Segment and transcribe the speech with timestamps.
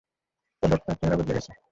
[0.63, 1.51] কদক, তার চেহারা বদলে গেছে।